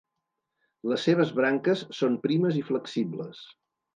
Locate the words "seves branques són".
1.09-2.17